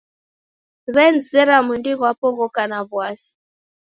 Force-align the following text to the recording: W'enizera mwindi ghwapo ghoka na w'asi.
W'enizera 0.93 1.55
mwindi 1.65 1.91
ghwapo 1.97 2.27
ghoka 2.37 2.61
na 2.71 2.79
w'asi. 2.91 3.31